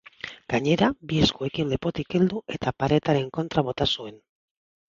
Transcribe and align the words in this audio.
Gainera, 0.53 0.87
bi 1.11 1.19
eskuekin 1.25 1.69
lepotik 1.73 2.17
heldu 2.21 2.43
eta 2.57 2.73
paretaren 2.85 3.31
kontra 3.39 3.69
bota 3.69 3.89
zuen. 3.99 4.19